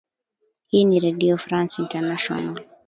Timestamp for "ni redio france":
0.85-1.81